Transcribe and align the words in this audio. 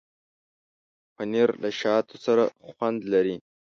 پنېر 1.15 1.49
له 1.63 1.69
شاتو 1.79 2.15
سره 2.25 2.43
خوند 2.69 2.99
لري. 3.13 3.35